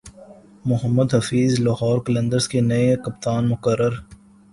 محمد 0.69 1.13
حفیظ 1.15 1.59
لاہور 1.59 1.99
قلندرز 2.05 2.47
کے 2.47 2.61
نئے 2.61 2.95
کپتان 3.05 3.49
مقرر 3.49 3.93